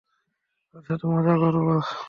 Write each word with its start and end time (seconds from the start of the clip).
এর 0.75 0.83
সাথে 0.87 1.05
মজা 1.13 1.33
করব? 1.41 1.67